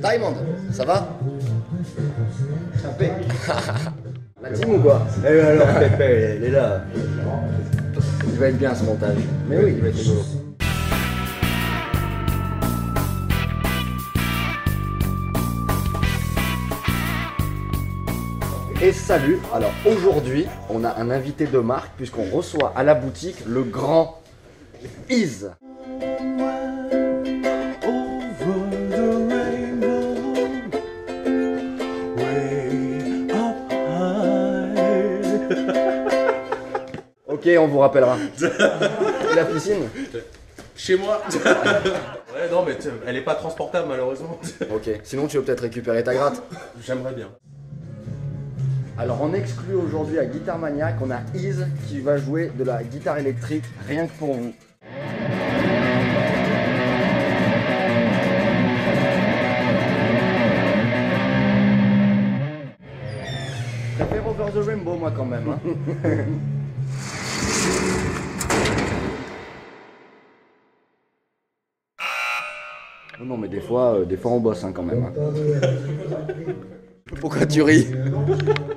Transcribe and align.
Diamond, 0.00 0.34
ça 0.72 0.84
va. 0.84 1.08
La 4.42 4.50
team 4.50 4.74
ou 4.74 4.78
quoi 4.78 5.06
Eh 5.18 5.20
ben 5.20 5.46
alors, 5.46 5.78
Pépé, 5.78 6.36
il 6.38 6.44
est 6.44 6.50
là. 6.50 6.80
Il 8.26 8.38
va 8.38 8.46
être 8.46 8.56
bien 8.56 8.74
ce 8.74 8.84
montage. 8.84 9.18
Mais 9.46 9.58
oui, 9.58 9.74
il 9.76 9.82
va 9.82 9.88
être 9.88 9.96
rigolo. 9.98 10.20
Et 18.82 18.92
salut 18.92 19.38
Alors 19.52 19.72
aujourd'hui, 19.84 20.46
on 20.70 20.84
a 20.84 20.96
un 20.98 21.10
invité 21.10 21.46
de 21.46 21.58
marque 21.58 21.90
puisqu'on 21.98 22.24
reçoit 22.30 22.72
à 22.74 22.82
la 22.82 22.94
boutique 22.94 23.44
le 23.46 23.62
grand 23.62 24.22
Is. 25.10 25.44
Ok, 37.26 37.48
on 37.58 37.68
vous 37.68 37.78
rappellera. 37.78 38.16
La 39.36 39.44
piscine 39.44 39.88
Chez 40.76 40.96
moi 40.96 41.22
Ouais, 41.32 42.50
non, 42.50 42.64
mais 42.66 42.76
elle 43.06 43.16
est 43.16 43.22
pas 43.22 43.34
transportable 43.36 43.88
malheureusement. 43.88 44.38
Ok, 44.74 44.90
sinon 45.04 45.26
tu 45.26 45.36
veux 45.36 45.44
peut-être 45.44 45.60
récupérer 45.60 46.02
ta 46.02 46.12
gratte. 46.12 46.42
J'aimerais 46.84 47.12
bien. 47.12 47.28
Alors 48.98 49.22
on 49.22 49.32
exclut 49.32 49.76
aujourd'hui 49.76 50.18
à 50.18 50.26
Guitar 50.26 50.58
Maniac, 50.58 50.96
on 51.00 51.10
a 51.10 51.20
Is 51.34 51.64
qui 51.88 52.00
va 52.00 52.18
jouer 52.18 52.50
de 52.58 52.64
la 52.64 52.82
guitare 52.82 53.18
électrique 53.18 53.64
rien 53.86 54.06
que 54.06 54.12
pour 54.18 54.34
vous. 54.34 54.52
Je 64.00 64.04
préfère 64.06 64.26
Over 64.28 64.50
the 64.50 64.64
Rainbow 64.66 64.96
moi 64.96 65.12
quand 65.14 65.26
même. 65.26 65.46
hein. 65.50 65.60
Oh 73.20 73.24
non 73.24 73.36
mais 73.36 73.48
des 73.48 73.60
fois, 73.60 73.96
euh, 73.98 74.04
des 74.06 74.16
fois 74.16 74.32
on 74.32 74.40
bosse 74.40 74.64
hein, 74.64 74.72
quand 74.74 74.82
même. 74.82 75.04
hein. 75.04 75.12
Pourquoi 77.20 77.44
tu 77.46 77.60
ris? 77.62 77.88